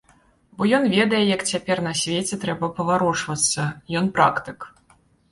[0.59, 3.67] Бо ён ведае, як цяпер на свеце трэба паварочвацца,
[3.99, 4.59] ён практык.